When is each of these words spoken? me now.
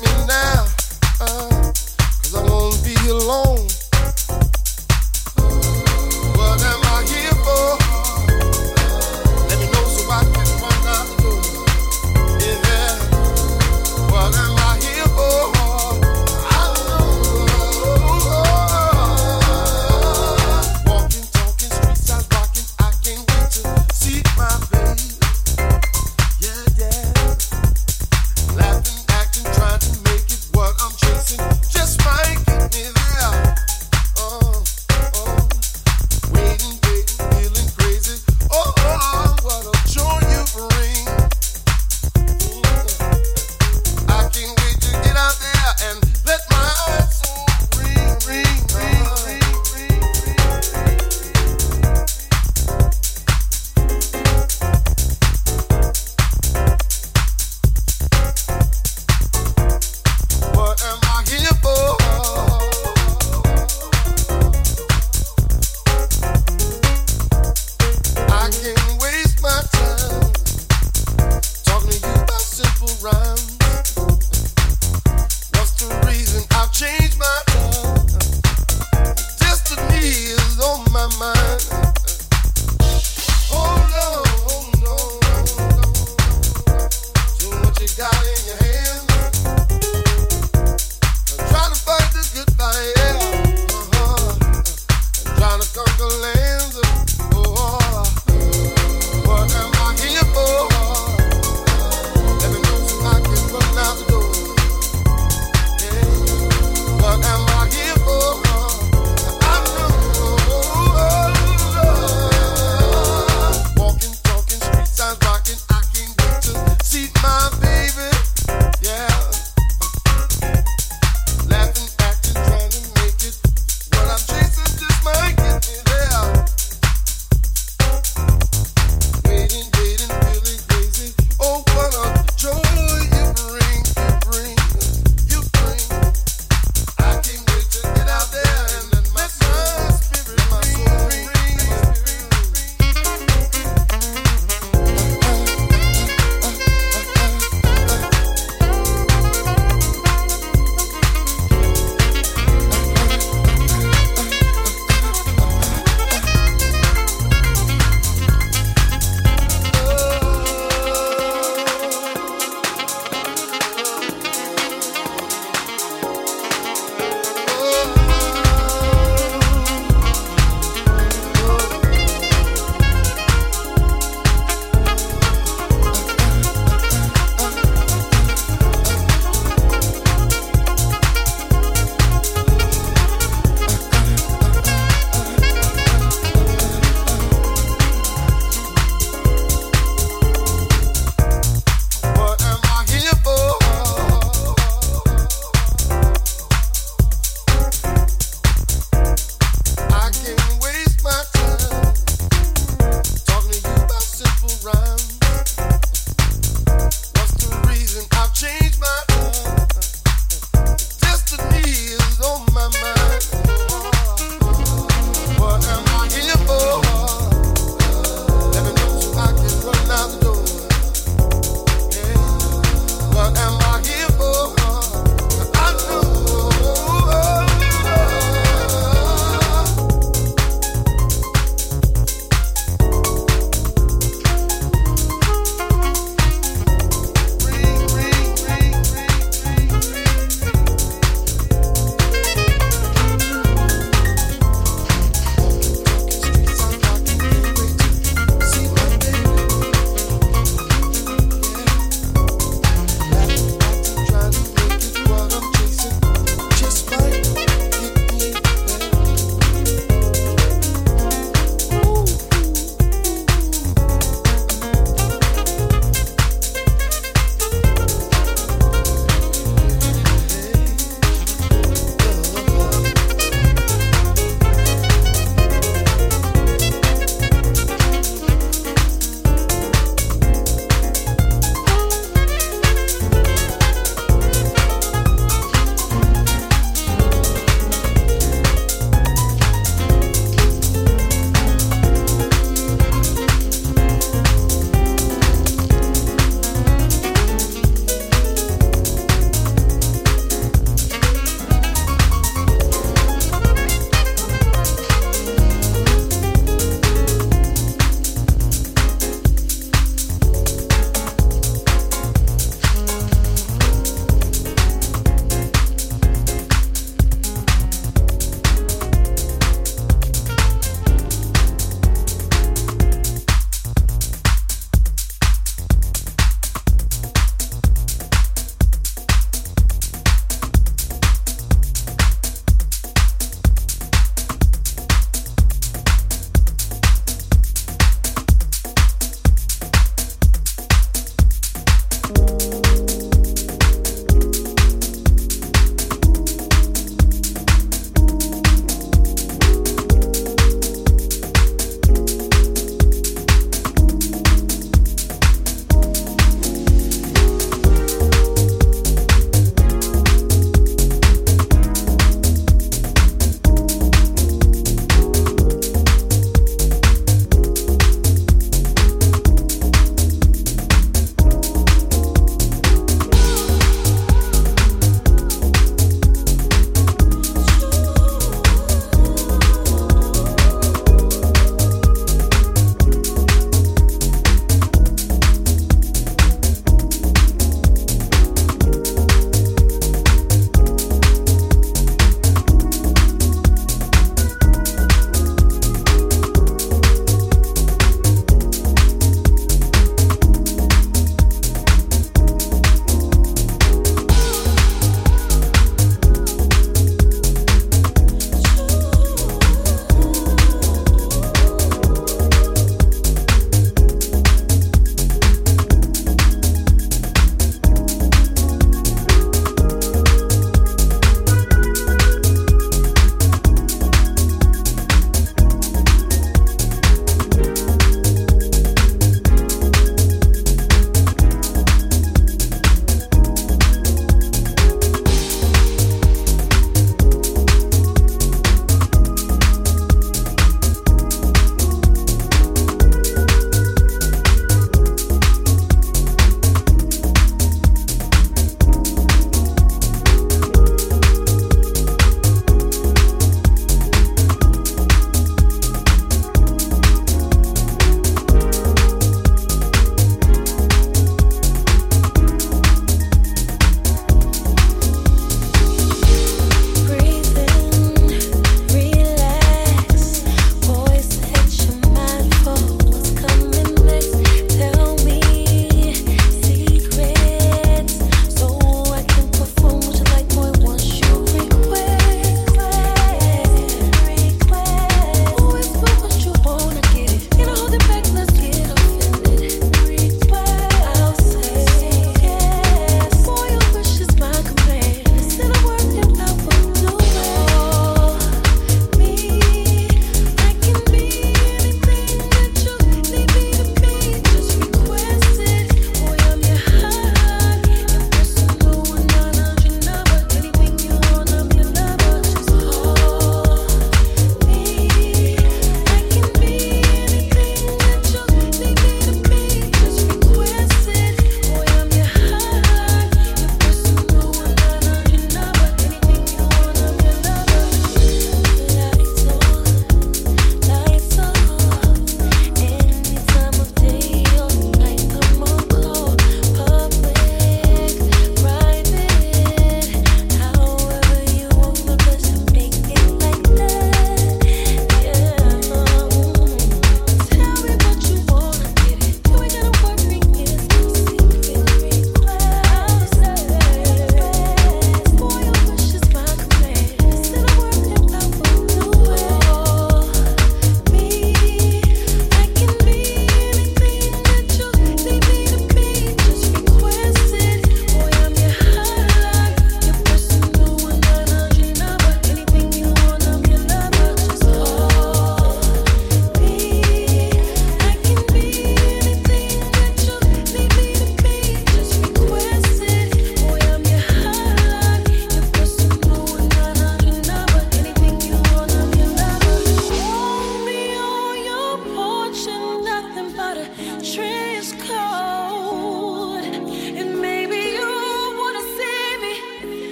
me 0.00 0.26
now. 0.26 0.51